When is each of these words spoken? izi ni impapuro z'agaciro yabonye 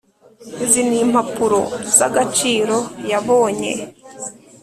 izi 0.63 0.81
ni 0.89 0.97
impapuro 1.03 1.59
z'agaciro 1.97 2.77
yabonye 3.11 3.71